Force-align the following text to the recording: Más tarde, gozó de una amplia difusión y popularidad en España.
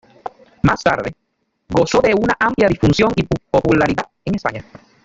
Más 0.63 0.81
tarde, 0.81 1.13
gozó 1.69 1.99
de 2.01 2.15
una 2.15 2.35
amplia 2.39 2.67
difusión 2.67 3.11
y 3.15 3.21
popularidad 3.51 4.09
en 4.25 4.33
España. 4.33 4.65